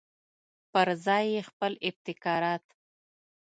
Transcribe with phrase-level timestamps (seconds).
[0.73, 2.65] پرځای یې خپل ابتکارات.